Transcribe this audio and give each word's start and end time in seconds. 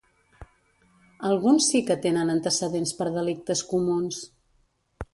Alguns 1.33 1.69
sí 1.73 1.83
que 1.91 1.99
tenen 2.07 2.33
antecedents 2.39 2.97
per 3.03 3.11
delictes 3.21 3.65
comuns. 3.75 4.27